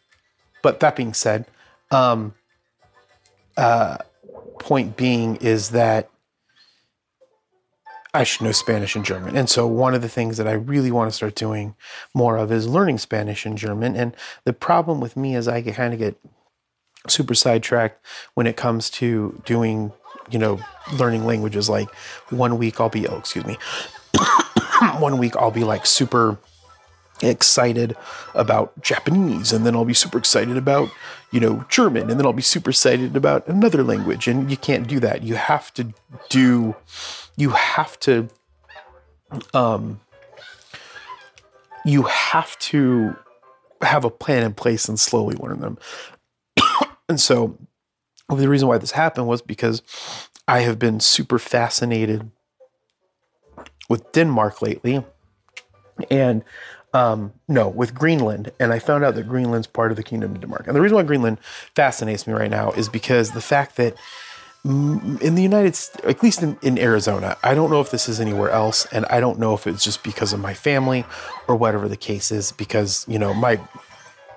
[0.66, 1.46] but that being said,
[1.92, 2.34] um,
[3.56, 3.98] uh,
[4.58, 6.10] point being is that
[8.16, 9.38] I should know Spanish and German.
[9.38, 11.76] And so one of the things that I really want to start doing
[12.16, 13.96] more of is learning Spanish and German.
[13.96, 16.20] And the problem with me is I kind of get
[17.08, 19.94] super sidetracked when it comes to doing,
[20.32, 20.60] you know,
[20.98, 21.70] learning languages.
[21.70, 21.94] Like
[22.32, 23.60] one week I'll be, oh, excuse me,
[24.98, 26.40] one week I'll be like super
[27.22, 27.96] excited
[28.34, 30.90] about Japanese, and then I'll be super excited about,
[31.32, 34.28] you know, German, and then I'll be super excited about another language.
[34.28, 35.24] And you can't do that.
[35.24, 35.94] You have to
[36.30, 36.76] do,
[37.38, 38.30] you have to,
[39.54, 40.00] um,
[41.86, 43.16] you have to
[43.82, 45.78] have a plan in place and slowly learn them.
[47.10, 47.58] and so
[48.30, 49.82] the reason why this happened was because
[50.48, 52.32] I have been super fascinated
[53.90, 55.04] with Denmark lately.
[56.10, 56.44] And
[56.96, 58.52] um, no, with Greenland.
[58.60, 60.66] And I found out that Greenland's part of the Kingdom of Denmark.
[60.68, 61.40] And the reason why Greenland
[61.76, 63.96] fascinates me right now is because the fact that
[64.64, 68.20] in the United States, at least in, in Arizona, I don't know if this is
[68.20, 68.88] anywhere else.
[68.94, 71.06] And I don't know if it's just because of my family
[71.50, 73.60] or whatever the case is, because, you know, my,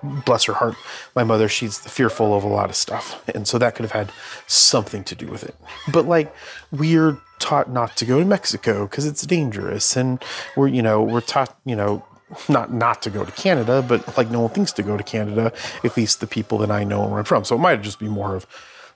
[0.02, 0.74] bless her heart,
[1.14, 3.26] my mother, she's fearful of a lot of stuff.
[3.34, 4.12] And so that could have had
[4.48, 5.54] something to do with it.
[5.92, 6.34] But like,
[6.72, 9.96] we're taught not to go to Mexico because it's dangerous.
[9.96, 10.22] And
[10.56, 12.04] we're, you know, we're taught, you know,
[12.48, 15.52] not not to go to Canada, but like no one thinks to go to Canada,
[15.84, 17.44] at least the people that I know and where I'm from.
[17.44, 18.46] So it might just be more of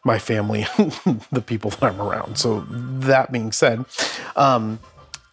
[0.05, 0.63] my family,
[1.33, 2.37] the people that I'm around.
[2.37, 3.85] So that being said,
[4.37, 4.81] um,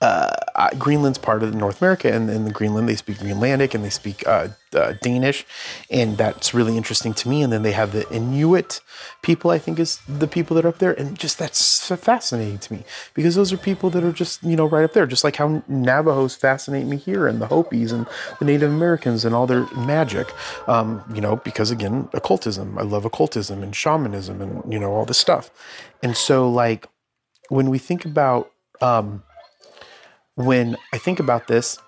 [0.02, 3.90] uh, uh, Greenland's part of North America, and in Greenland they speak Greenlandic and they
[3.90, 5.46] speak uh, uh, Danish,
[5.90, 7.44] and that's really interesting to me.
[7.44, 8.80] And then they have the Inuit
[9.22, 12.74] people, I think, is the people that are up there, and just that's fascinating to
[12.74, 15.36] me because those are people that are just you know right up there, just like
[15.36, 18.08] how Navajos fascinate me here, and the Hopis and
[18.40, 20.34] the Native Americans and all their magic.
[20.68, 22.78] Um, you know, because again, occultism.
[22.78, 25.52] I love occultism and shamanism and you know all this stuff,
[26.02, 26.88] and so like
[27.50, 29.24] when we think about um,
[30.36, 31.80] when I think about this,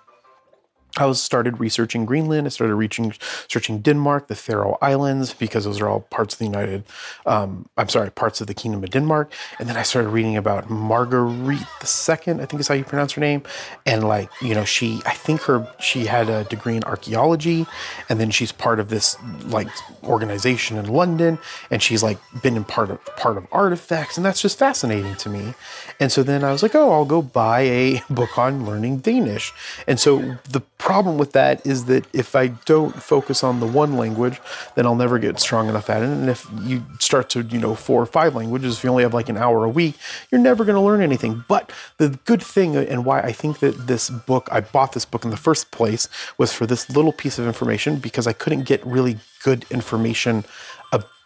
[0.98, 2.46] I was started researching Greenland.
[2.46, 3.14] I started reaching,
[3.48, 6.84] searching Denmark, the Faroe Islands, because those are all parts of the United.
[7.24, 9.32] Um, I'm sorry, parts of the Kingdom of Denmark.
[9.58, 12.34] And then I started reading about Marguerite II.
[12.34, 13.42] I think is how you pronounce her name.
[13.86, 17.64] And like, you know, she, I think her, she had a degree in archaeology,
[18.10, 19.68] and then she's part of this like
[20.04, 21.38] organization in London,
[21.70, 25.30] and she's like been in part of part of artifacts, and that's just fascinating to
[25.30, 25.54] me.
[26.02, 29.52] And so then I was like, oh, I'll go buy a book on learning Danish.
[29.86, 33.96] And so the problem with that is that if I don't focus on the one
[33.96, 34.40] language,
[34.74, 36.08] then I'll never get strong enough at it.
[36.08, 39.14] And if you start to, you know, four or five languages, if you only have
[39.14, 39.94] like an hour a week,
[40.32, 41.44] you're never going to learn anything.
[41.46, 45.04] But the good thing uh, and why I think that this book, I bought this
[45.04, 48.64] book in the first place, was for this little piece of information because I couldn't
[48.64, 50.44] get really good information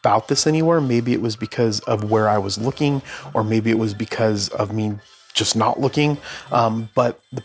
[0.01, 0.81] about this anywhere.
[0.81, 3.03] Maybe it was because of where I was looking,
[3.35, 4.99] or maybe it was because of me
[5.35, 6.19] just not looking.
[6.51, 7.43] Um, but the,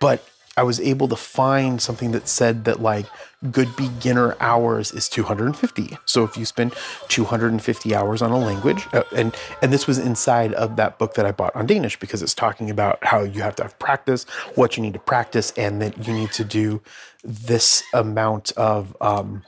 [0.00, 0.24] but
[0.58, 3.06] I was able to find something that said that like
[3.52, 5.96] good beginner hours is 250.
[6.04, 6.74] So if you spend
[7.06, 11.24] 250 hours on a language, uh, and and this was inside of that book that
[11.24, 14.24] I bought on Danish because it's talking about how you have to have practice,
[14.56, 16.82] what you need to practice, and that you need to do
[17.22, 19.44] this amount of um,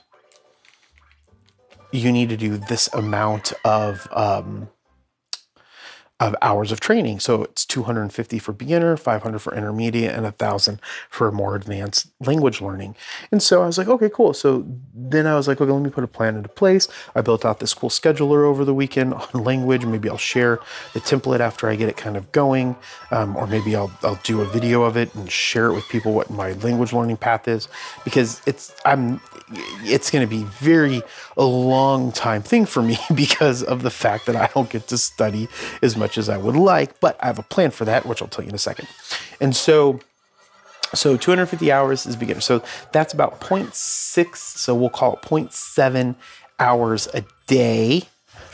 [1.91, 4.69] you need to do this amount of um,
[6.21, 7.19] of hours of training.
[7.19, 10.79] So it's 250 for beginner, 500 for intermediate, and 1,000
[11.09, 12.95] for more advanced language learning.
[13.31, 14.35] And so I was like, okay, cool.
[14.35, 16.87] So then I was like, okay, let me put a plan into place.
[17.15, 19.83] I built out this cool scheduler over the weekend on language.
[19.83, 20.59] Maybe I'll share
[20.93, 22.75] the template after I get it kind of going,
[23.09, 26.13] um, or maybe I'll, I'll do a video of it and share it with people
[26.13, 27.67] what my language learning path is
[28.03, 29.19] because it's I'm
[29.83, 31.01] it's going to be very
[31.35, 34.97] a long time thing for me because of the fact that I don't get to
[34.97, 35.47] study
[35.81, 38.27] as much as I would like, but I have a plan for that, which I'll
[38.27, 38.87] tell you in a second.
[39.39, 39.99] And so,
[40.93, 42.41] so 250 hours is beginner.
[42.41, 44.35] So that's about 0.6.
[44.35, 46.15] So we'll call it 0.7
[46.59, 48.03] hours a day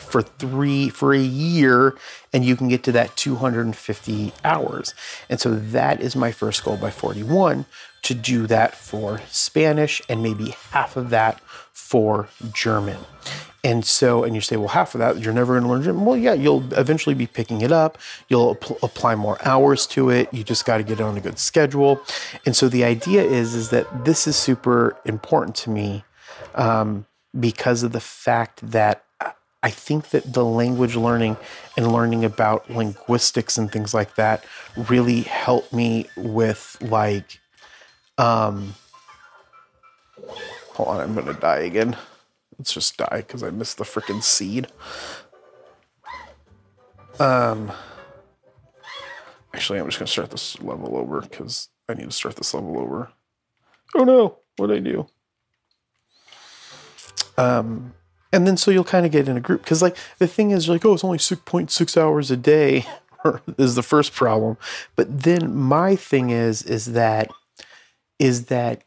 [0.08, 1.96] for three for a year
[2.32, 4.94] and you can get to that 250 hours
[5.28, 7.66] and so that is my first goal by 41
[8.02, 11.40] to do that for spanish and maybe half of that
[11.88, 12.98] for german.
[13.64, 16.04] And so and you say well half of that you're never going to learn german.
[16.04, 17.96] Well yeah you'll eventually be picking it up.
[18.28, 20.32] You'll ap- apply more hours to it.
[20.32, 22.02] You just got to get it on a good schedule.
[22.44, 26.04] And so the idea is is that this is super important to me
[26.54, 27.06] um,
[27.38, 29.04] because of the fact that
[29.62, 31.36] I think that the language learning
[31.76, 34.44] and learning about linguistics and things like that
[34.76, 37.40] really helped me with like
[38.18, 38.74] um
[40.78, 41.96] hold on, I'm gonna die again.
[42.56, 44.68] Let's just die because I missed the freaking seed.
[47.18, 47.72] Um
[49.52, 52.78] actually I'm just gonna start this level over because I need to start this level
[52.78, 53.10] over.
[53.96, 55.08] Oh no, what'd I do?
[57.36, 57.94] Um
[58.32, 60.68] and then so you'll kind of get in a group because like the thing is
[60.68, 62.86] like oh it's only 6.6 hours a day
[63.58, 64.56] is the first problem
[64.94, 67.32] but then my thing is is that
[68.20, 68.84] is that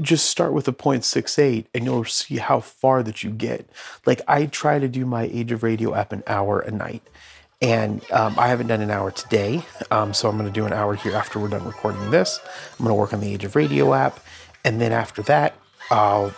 [0.00, 3.68] just start with a 0.68 and you'll see how far that you get.
[4.06, 7.02] Like i try to do my age of radio app an hour a night.
[7.62, 10.72] And um, i haven't done an hour today um, so i'm going to do an
[10.72, 12.40] hour here after we're done recording this.
[12.72, 14.20] I'm going to work on the age of radio app.
[14.64, 15.54] And then after that
[15.90, 16.34] i'll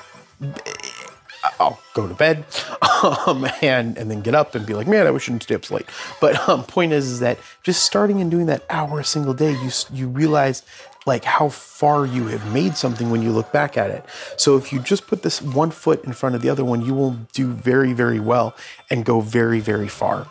[1.58, 2.44] I'll go to bed
[3.26, 5.54] um, and and then get up and be like, man, I wish I didn't stay
[5.54, 5.86] up so late.
[6.20, 9.52] But um, point is, is that just starting and doing that hour a single day,
[9.52, 10.62] you you realize
[11.06, 14.04] like how far you have made something when you look back at it.
[14.36, 16.94] So if you just put this one foot in front of the other one, you
[16.94, 18.54] will do very very well
[18.90, 20.26] and go very very far.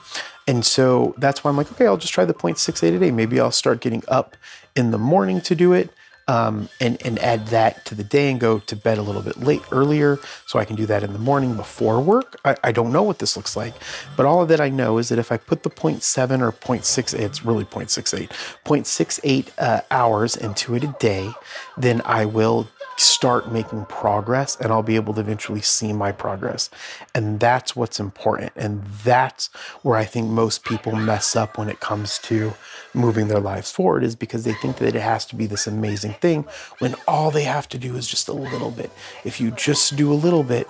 [0.48, 3.12] And so that's why I'm like, okay, I'll just try the 0.68 a day.
[3.12, 4.36] Maybe I'll start getting up
[4.76, 5.92] in the morning to do it
[6.32, 9.38] um, and and add that to the day and go to bed a little bit
[9.38, 10.18] late earlier
[10.48, 12.40] so I can do that in the morning before work.
[12.46, 13.74] I, I don't know what this looks like,
[14.16, 17.20] but all of that I know is that if I put the 0.7 or 0.6,
[17.20, 18.30] it's really 0.68,
[18.64, 21.34] 0.68 uh, hours into it a day,
[21.76, 22.70] then I will
[23.02, 26.70] start making progress and I'll be able to eventually see my progress.
[27.16, 28.52] And that's what's important.
[28.56, 29.48] And that's
[29.82, 32.54] where I think most people mess up when it comes to
[32.94, 36.14] moving their lives forward is because they think that it has to be this amazing
[36.14, 36.46] thing
[36.80, 38.92] when all they have to do is just a little bit.
[39.24, 40.68] If you just do a little bit,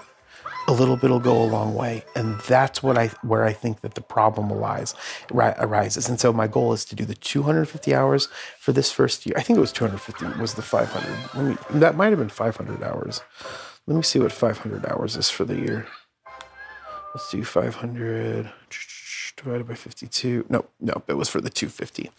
[0.72, 2.04] a little bit will go a long way.
[2.16, 4.96] And that's what i where i think that the problem lies
[5.32, 6.08] ri- arises.
[6.08, 9.36] And so my goal is to do the 250 hours for this first year.
[9.38, 12.84] I think it was 250 was the 500 let me that might have been 500
[12.84, 13.22] hours.
[13.88, 15.88] Let me see what 500 hours is for the year.
[17.14, 18.52] Let's do 500
[19.38, 22.10] divided by 52 no no it was for the 250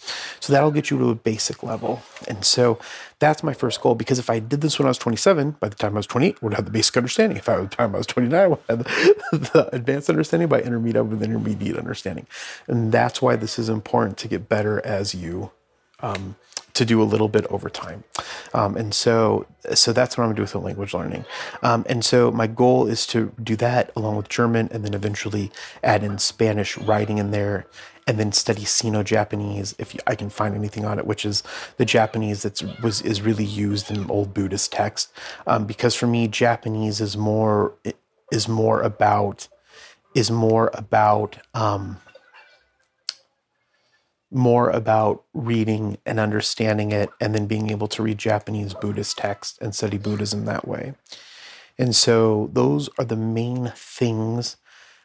[0.40, 2.02] so that'll get you to a basic level.
[2.26, 2.78] And so
[3.18, 5.76] that's my first goal because if i did this when i was 27 by the
[5.76, 7.38] time i was 28 I would have the basic understanding.
[7.38, 10.48] If i by the time i was 29 i would have the, the advanced understanding
[10.48, 12.26] by intermediate with intermediate understanding.
[12.66, 15.50] And that's why this is important to get better as you
[16.00, 16.36] um,
[16.74, 18.04] to do a little bit over time.
[18.54, 21.24] Um, and so, so that's what I'm gonna do with the language learning.
[21.62, 25.50] Um, and so my goal is to do that along with German and then eventually
[25.82, 27.66] add in Spanish writing in there
[28.06, 31.42] and then study Sino-Japanese if I can find anything on it, which is
[31.76, 35.12] the Japanese that was is really used in old Buddhist text.
[35.46, 37.74] Um, because for me, Japanese is more
[38.32, 39.48] is more about
[40.14, 41.98] is more about um,
[44.32, 49.58] more about reading and understanding it and then being able to read Japanese Buddhist text
[49.60, 50.94] and study Buddhism that way.
[51.78, 54.56] And so those are the main things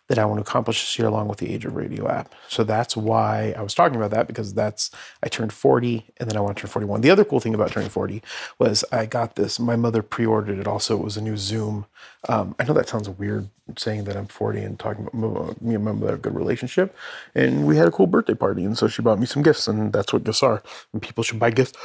[0.07, 2.33] that I want to accomplish this year along with the Age of Radio app.
[2.47, 4.89] So that's why I was talking about that because that's
[5.21, 7.01] I turned 40 and then I want to turn 41.
[7.01, 8.21] The other cool thing about turning 40
[8.59, 9.59] was I got this.
[9.59, 10.67] My mother pre-ordered it.
[10.67, 11.85] Also, it was a new Zoom.
[12.29, 15.83] Um, I know that sounds weird saying that I'm 40 and talking about me and
[15.83, 16.95] my mother a good relationship,
[17.35, 19.91] and we had a cool birthday party, and so she bought me some gifts, and
[19.91, 20.63] that's what gifts are.
[20.93, 21.77] And people should buy gifts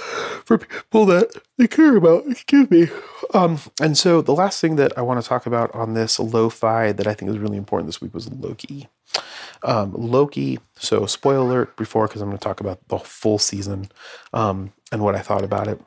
[0.45, 2.27] for people that they care about.
[2.29, 2.89] Excuse me.
[3.35, 6.93] Um, and so the last thing that I want to talk about on this lo-fi
[6.93, 8.89] that I think is really important this week was Loki.
[9.63, 10.59] Um, Loki.
[10.77, 13.91] So spoiler alert before because I'm going to talk about the full season
[14.33, 15.81] um, and what I thought about it.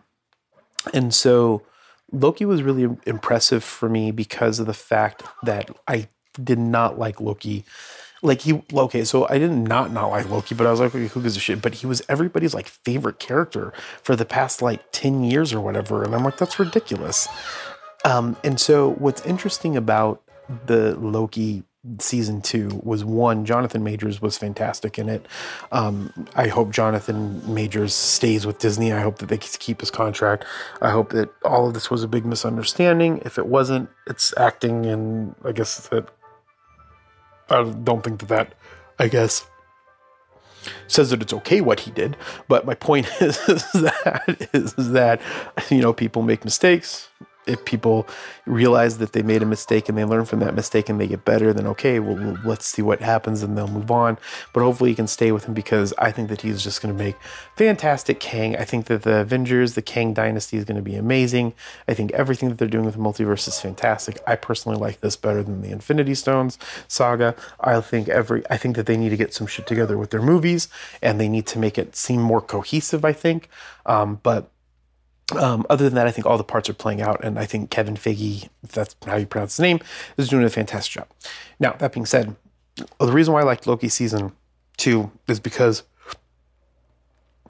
[0.93, 1.63] And so
[2.11, 6.07] Loki was really impressive for me because of the fact that I
[6.41, 7.65] did not like Loki.
[8.21, 11.07] Like he okay, so I did not not like Loki, but I was like, okay,
[11.07, 11.61] who gives a shit?
[11.61, 13.71] But he was everybody's like favorite character
[14.01, 17.27] for the past like ten years or whatever, and I'm like, that's ridiculous.
[18.03, 20.23] Um, and so what's interesting about
[20.65, 21.63] the Loki
[21.99, 25.25] season two was one jonathan majors was fantastic in it.
[25.71, 28.91] Um, i hope jonathan majors stays with disney.
[28.91, 30.45] I hope that they keep his contract.
[30.81, 33.21] I hope that all of this was a big misunderstanding.
[33.25, 36.09] If it wasn't it's acting and i guess that
[37.49, 38.53] i don't think that that
[38.99, 39.45] i guess
[40.87, 42.17] says that it's okay what he did.
[42.47, 45.21] But my point is, is that is that
[45.69, 47.09] you know people make mistakes
[47.47, 48.07] if people
[48.45, 51.25] realize that they made a mistake and they learn from that mistake and they get
[51.25, 54.17] better, then okay, well, let's see what happens and they'll move on.
[54.53, 57.03] But hopefully, you can stay with him because I think that he's just going to
[57.03, 57.15] make
[57.55, 58.55] fantastic Kang.
[58.55, 61.53] I think that the Avengers, the Kang dynasty is going to be amazing.
[61.87, 64.19] I think everything that they're doing with the multiverse is fantastic.
[64.27, 67.35] I personally like this better than the Infinity Stones saga.
[67.59, 70.21] I think every I think that they need to get some shit together with their
[70.21, 70.67] movies
[71.01, 73.05] and they need to make it seem more cohesive.
[73.05, 73.49] I think,
[73.85, 74.49] um, but
[75.33, 77.71] um, other than that, I think all the parts are playing out, and I think
[77.71, 79.79] Kevin Feige, if that's how you pronounce his name,
[80.17, 81.07] is doing a fantastic job.
[81.59, 82.35] Now, that being said,
[82.99, 84.33] the reason why I liked Loki season
[84.77, 85.83] two is because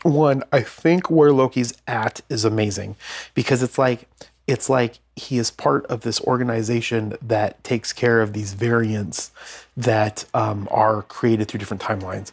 [0.04, 2.96] one, I think where Loki's at is amazing
[3.34, 4.08] because it's like
[4.48, 9.32] it's like he is part of this organization that takes care of these variants
[9.76, 12.32] that um, are created through different timelines.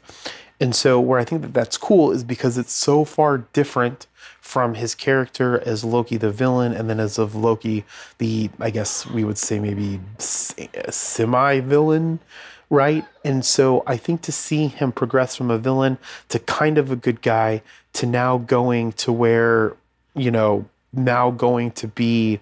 [0.60, 4.06] And so, where I think that that's cool is because it's so far different
[4.42, 7.84] from his character as Loki the villain, and then as of Loki
[8.18, 12.18] the, I guess we would say maybe semi villain,
[12.68, 13.06] right?
[13.24, 15.96] And so, I think to see him progress from a villain
[16.28, 17.62] to kind of a good guy
[17.94, 19.76] to now going to where,
[20.14, 22.40] you know, now going to be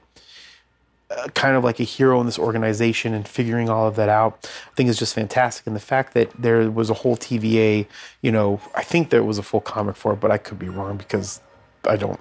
[1.11, 4.49] uh, kind of like a hero in this organization and figuring all of that out,
[4.73, 5.67] I think is just fantastic.
[5.67, 7.87] And the fact that there was a whole TVA,
[8.23, 10.69] you know, I think there was a full comic for it, but I could be
[10.71, 11.41] wrong because
[11.85, 12.21] I don't,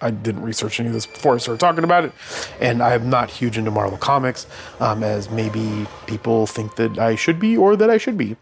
[0.00, 2.12] I didn't research any of this before I started talking about it.
[2.60, 4.46] And I'm not huge into Marvel Comics,
[4.80, 8.36] um, as maybe people think that I should be or that I should be.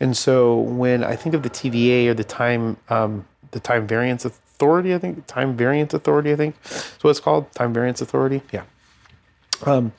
[0.00, 4.24] And so when I think of the TVA or the time, um, the Time Variance
[4.24, 8.42] Authority, I think, Time Variance Authority, I think is what it's called, Time Variance Authority.
[8.52, 8.64] Yeah.
[9.64, 9.92] Um,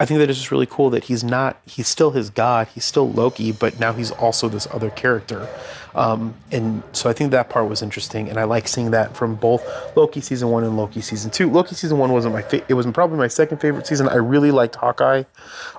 [0.00, 2.84] I think that it's just really cool that he's not, he's still his god, he's
[2.84, 5.48] still Loki, but now he's also this other character.
[5.94, 9.36] Um, and so I think that part was interesting, and I like seeing that from
[9.36, 9.64] both
[9.96, 11.48] Loki season one and Loki season two.
[11.48, 14.08] Loki season one wasn't my, fa- it was probably my second favorite season.
[14.08, 15.22] I really liked Hawkeye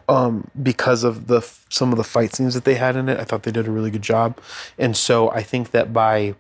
[0.07, 3.19] um, because of the some of the fight scenes that they had in it.
[3.19, 4.39] I thought they did a really good job,
[4.77, 6.35] and so I think that by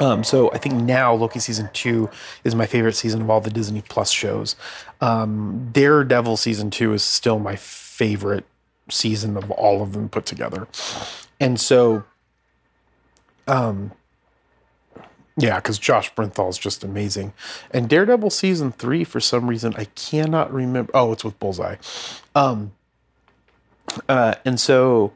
[0.00, 2.10] um, so I think now Loki season two
[2.42, 4.56] is my favorite season of all the Disney Plus shows.
[5.00, 8.44] Um, Daredevil season two is still my favorite
[8.88, 10.66] season of all of them put together,
[11.38, 12.04] and so,
[13.46, 13.92] um,
[15.36, 17.32] yeah, because Jon Bernthal is just amazing,
[17.70, 20.90] and Daredevil season three for some reason I cannot remember.
[20.94, 21.76] Oh, it's with Bullseye,
[22.34, 22.72] um,
[24.08, 25.12] uh, and so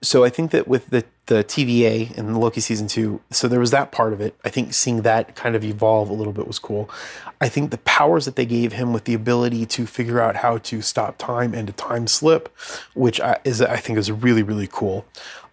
[0.00, 3.70] so I think that with the the TVA and Loki season two, so there was
[3.72, 4.34] that part of it.
[4.44, 6.88] I think seeing that kind of evolve a little bit was cool.
[7.40, 10.58] I think the powers that they gave him with the ability to figure out how
[10.58, 12.48] to stop time and to time slip,
[12.94, 15.04] which I, is I think is really really cool.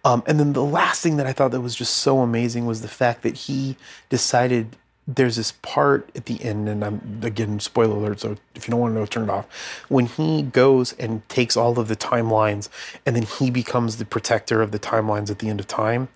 [0.04, 2.80] Um, and then the last thing that I thought that was just so amazing was
[2.80, 3.76] the fact that he
[4.08, 4.76] decided
[5.06, 8.20] there's this part at the end, and I'm again spoiler alert.
[8.20, 9.46] So if you don't want to know, turn it off.
[9.88, 12.68] When he goes and takes all of the timelines,
[13.04, 16.08] and then he becomes the protector of the timelines at the end of time.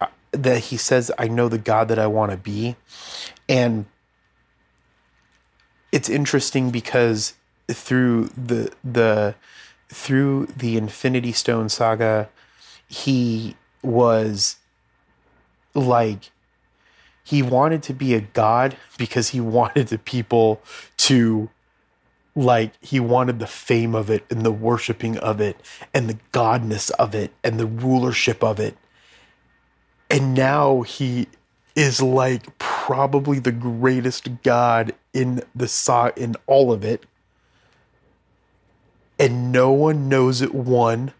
[0.00, 2.76] Uh, that he says, "I know the God that I want to be,"
[3.48, 3.86] and
[5.90, 7.34] it's interesting because
[7.68, 9.34] through the the
[9.88, 12.28] through the Infinity Stone saga,
[12.86, 14.56] he was
[15.74, 16.30] like
[17.26, 20.62] he wanted to be a god because he wanted the people
[20.96, 21.50] to
[22.36, 25.60] like he wanted the fame of it and the worshiping of it
[25.92, 28.76] and the godness of it and the rulership of it.
[30.08, 31.26] And now he
[31.74, 37.06] is like probably the greatest god in the saw in all of it.
[39.18, 41.12] And no one knows it one.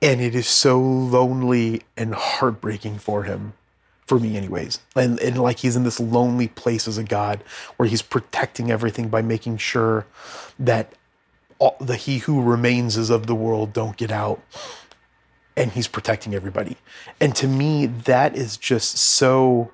[0.00, 3.54] And it is so lonely and heartbreaking for him
[4.08, 4.80] for me anyways.
[4.96, 7.44] And, and like he's in this lonely place as a god
[7.76, 10.06] where he's protecting everything by making sure
[10.58, 10.94] that
[11.58, 14.42] all, the he who remains is of the world don't get out.
[15.56, 16.76] And he's protecting everybody.
[17.20, 19.72] And to me that is just so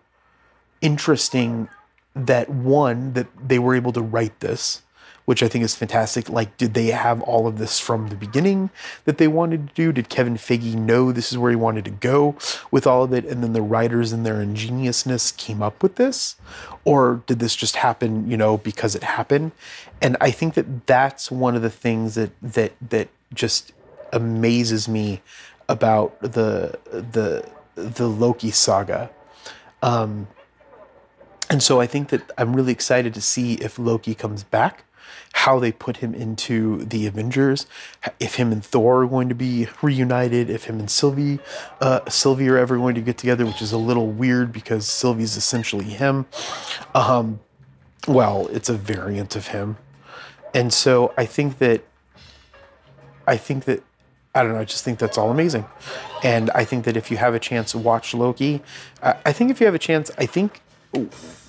[0.80, 1.68] interesting
[2.16, 4.82] that one that they were able to write this
[5.24, 6.28] which i think is fantastic.
[6.28, 8.70] Like did they have all of this from the beginning
[9.04, 9.92] that they wanted to do?
[9.92, 12.36] Did kevin feige know this is where he wanted to go
[12.70, 13.24] with all of it?
[13.24, 16.36] And then the writers and their ingeniousness came up with this?
[16.84, 19.52] Or did this just happen you know because it happened?
[20.02, 23.72] And i think that that's one of the things that that that just
[24.12, 25.22] amazes me
[25.68, 29.10] about the the the loki saga.
[29.82, 30.28] Um,
[31.50, 34.84] and so I think that I'm really excited to see if Loki comes back,
[35.32, 37.66] how they put him into the Avengers,
[38.20, 41.40] if him and Thor are going to be reunited, if him and Sylvie,
[41.80, 45.36] uh, Sylvie are ever going to get together, which is a little weird because Sylvie's
[45.36, 46.26] essentially him.
[46.94, 47.40] Um,
[48.06, 49.76] well, it's a variant of him,
[50.54, 51.82] and so I think that,
[53.26, 53.82] I think that
[54.34, 54.60] I don't know.
[54.60, 55.66] I just think that's all amazing,
[56.22, 58.62] and I think that if you have a chance to watch Loki,
[59.02, 60.60] I, I think if you have a chance, I think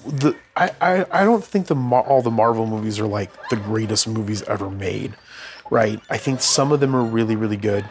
[0.05, 4.07] the I I, I don't think the all the Marvel movies are like the greatest
[4.07, 5.13] movies ever made,
[5.69, 5.99] right?
[6.09, 7.85] I think some of them are really really good.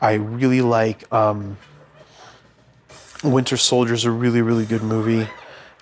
[0.00, 1.58] I really like um,
[3.22, 5.28] Winter Soldier is a really really good movie.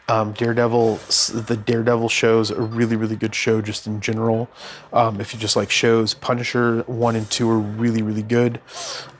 [0.09, 1.01] Um, Daredevil,
[1.33, 4.49] the Daredevil show's a really, really good show just in general.
[4.93, 8.61] Um, if you just like shows, Punisher one and two are really, really good.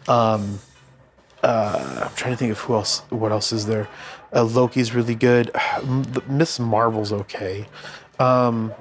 [0.07, 0.61] Um,
[1.43, 3.89] uh, I'm trying to think of who else, what else is there.
[4.37, 5.51] Uh, Loki's really good.
[6.29, 7.67] Miss Marvel's okay.
[8.19, 8.73] Um,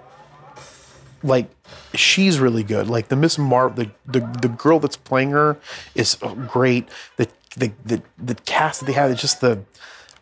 [1.23, 1.49] like
[1.93, 2.87] she's really good.
[2.87, 5.57] Like the Miss Mar, the, the the girl that's playing her
[5.95, 6.89] is great.
[7.17, 7.27] The
[7.57, 9.63] the the the cast that they have, it's just the,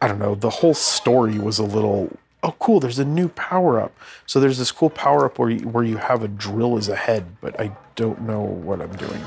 [0.01, 0.35] I don't know.
[0.35, 2.15] The whole story was a little.
[2.43, 2.79] Oh, cool!
[2.79, 3.95] There's a new power up.
[4.25, 6.95] So there's this cool power up where you, where you have a drill as a
[6.95, 9.23] head, but I don't know what I'm doing.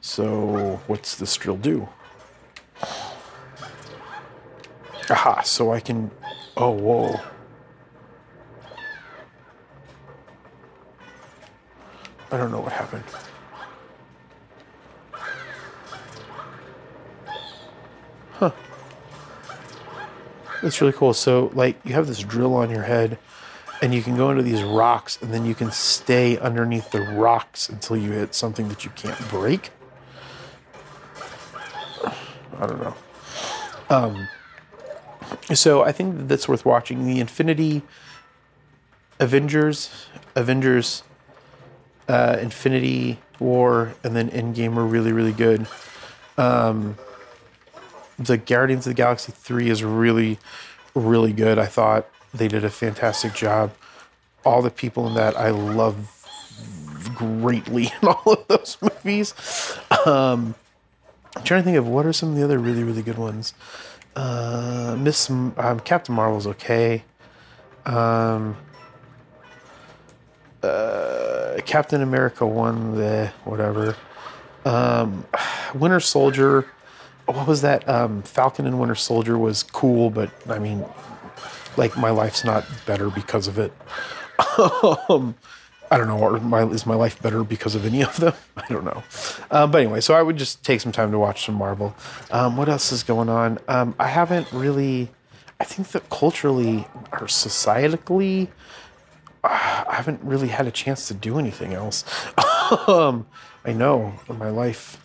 [0.00, 1.88] So what's this drill do?
[5.10, 5.42] Aha!
[5.42, 6.10] So I can.
[6.56, 7.20] Oh, whoa.
[12.30, 13.04] I don't know what happened.
[18.32, 18.50] Huh.
[20.62, 21.14] That's really cool.
[21.14, 23.18] So, like, you have this drill on your head,
[23.82, 27.68] and you can go into these rocks, and then you can stay underneath the rocks
[27.68, 29.70] until you hit something that you can't break.
[32.58, 32.94] I don't know.
[33.90, 34.28] Um,
[35.54, 37.06] so I think that's worth watching.
[37.06, 37.82] The Infinity
[39.20, 41.02] Avengers, Avengers,
[42.08, 45.66] uh, Infinity War, and then Endgame were really, really good.
[46.36, 46.96] Um,
[48.18, 50.38] the Guardians of the Galaxy 3 is really,
[50.94, 51.58] really good.
[51.58, 53.72] I thought they did a fantastic job.
[54.44, 56.10] All the people in that I love
[57.14, 59.34] greatly in all of those movies.
[60.06, 60.54] Um,
[61.36, 63.54] I'm trying to think of what are some of the other really, really good ones.
[64.14, 67.02] Uh, Miss um, Captain Marvel's okay.
[67.84, 68.56] Um,
[70.62, 73.96] uh, Captain America one, the whatever.
[74.64, 75.26] Um,
[75.74, 76.66] Winter Soldier.
[77.26, 77.88] What was that?
[77.88, 80.84] Um, Falcon and Winter Soldier was cool, but I mean,
[81.76, 83.72] like my life's not better because of it.
[85.08, 85.34] um,
[85.94, 86.18] I don't know.
[86.18, 88.34] Or my, is my life better because of any of them?
[88.56, 89.04] I don't know.
[89.52, 91.94] Um, but anyway, so I would just take some time to watch some Marvel.
[92.32, 93.60] Um, what else is going on?
[93.68, 95.10] Um, I haven't really.
[95.60, 96.78] I think that culturally
[97.12, 98.48] or societally,
[99.44, 102.04] uh, I haven't really had a chance to do anything else.
[102.88, 103.24] um,
[103.64, 105.00] I know my life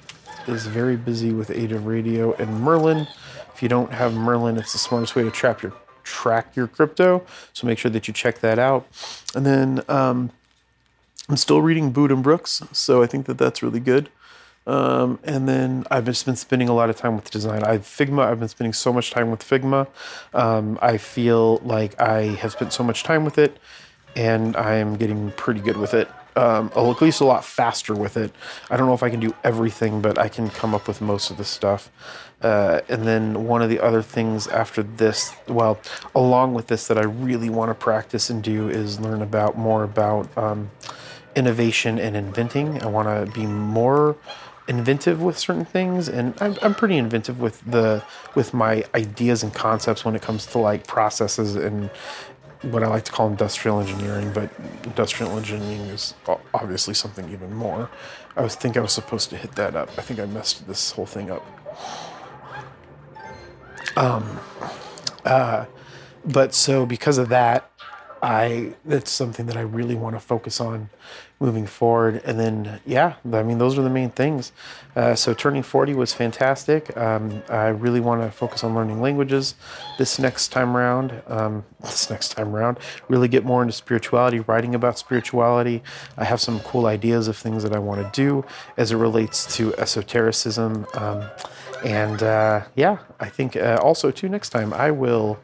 [0.47, 3.07] is very busy with Age of Radio and Merlin.
[3.53, 5.73] If you don't have Merlin, it's the smartest way to trap your
[6.03, 7.23] track your crypto.
[7.53, 8.87] So make sure that you check that out.
[9.35, 10.31] And then um,
[11.29, 14.09] I'm still reading Boot and Brooks, so I think that that's really good.
[14.65, 17.63] Um, and then I've just been spending a lot of time with design.
[17.63, 18.25] I Figma.
[18.25, 19.87] I've been spending so much time with Figma.
[20.33, 23.57] Um, I feel like I have spent so much time with it,
[24.15, 26.09] and I am getting pretty good with it.
[26.35, 28.31] Um, at least a lot faster with it.
[28.71, 31.29] I don't know if I can do everything, but I can come up with most
[31.29, 31.91] of the stuff.
[32.41, 35.79] Uh, and then one of the other things after this, well,
[36.15, 39.83] along with this, that I really want to practice and do is learn about more
[39.83, 40.71] about um,
[41.35, 42.81] innovation and inventing.
[42.83, 44.15] I want to be more
[44.67, 48.03] inventive with certain things, and I'm, I'm pretty inventive with the
[48.35, 51.89] with my ideas and concepts when it comes to like processes and
[52.61, 54.31] what I like to call industrial engineering.
[54.33, 54.49] But
[54.83, 56.13] industrial engineering is
[56.53, 57.89] obviously something even more.
[58.35, 59.89] I was think I was supposed to hit that up.
[59.97, 61.45] I think I messed this whole thing up.
[63.97, 64.39] Um,
[65.25, 65.65] uh,
[66.25, 67.69] but so because of that,
[68.21, 70.89] I that's something that I really want to focus on
[71.39, 72.21] moving forward.
[72.25, 74.51] And then, yeah, I mean, those are the main things.
[74.95, 76.95] Uh, so turning 40 was fantastic.
[76.97, 79.55] Um, I really want to focus on learning languages
[79.97, 81.21] this next time around.
[81.27, 85.81] Um, this next time around, really get more into spirituality, writing about spirituality.
[86.17, 88.45] I have some cool ideas of things that I want to do
[88.75, 90.85] as it relates to esotericism.
[90.95, 91.23] Um,
[91.85, 95.39] and uh, yeah, I think uh, also too next time I will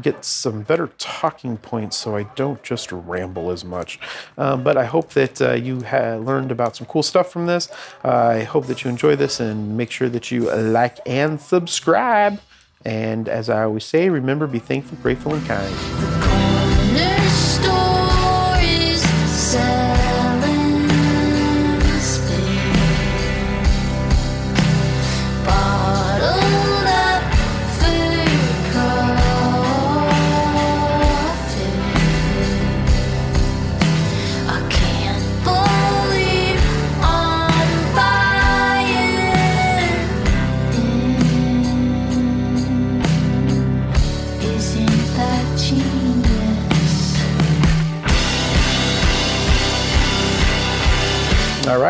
[0.00, 3.98] get some better talking points so I don't just ramble as much.
[4.38, 7.68] Um, but I hope that uh, you learned about some cool stuff from this.
[8.04, 12.40] I hope that you enjoy this and make sure that you like and subscribe.
[12.84, 15.74] And as I always say, remember be thankful, grateful, and kind.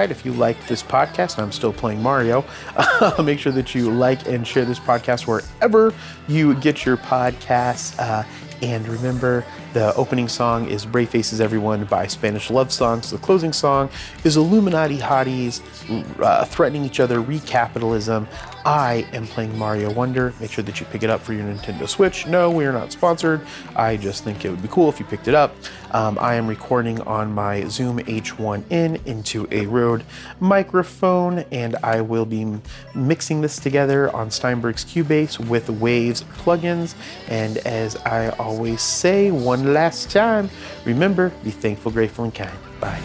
[0.07, 2.45] Right, if you like this podcast, I'm still playing Mario.
[3.25, 5.93] make sure that you like and share this podcast wherever
[6.29, 7.99] you get your podcasts.
[7.99, 8.23] Uh,
[8.63, 13.11] and remember, the opening song is Brave Faces Everyone by Spanish Love Songs.
[13.11, 13.91] The closing song
[14.23, 15.61] is Illuminati Hotties
[16.23, 18.29] uh, threatening each other, recapitalism.
[18.67, 20.35] I am playing Mario Wonder.
[20.41, 22.27] Make sure that you pick it up for your Nintendo Switch.
[22.27, 23.47] No, we are not sponsored.
[23.77, 25.55] I just think it would be cool if you picked it up.
[25.93, 30.03] Um, I am recording on my Zoom H1N into a Rode
[30.41, 32.59] microphone, and I will be
[32.93, 36.97] mixing this together on Steinberg's Cubase with Waves plugins.
[37.29, 40.51] And as I always say, one last time,
[40.85, 42.59] remember be thankful, grateful, and kind.
[42.81, 43.01] Bye.